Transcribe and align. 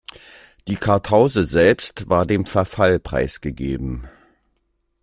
Die 0.67 0.77
Kartause 0.77 1.43
selbst 1.45 2.09
war 2.09 2.25
dem 2.25 2.47
Verfall 2.47 2.99
preisgegeben. 2.99 4.09